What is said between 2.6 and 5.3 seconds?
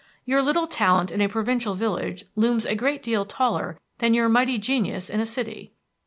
a great deal taller than your mighty genius in a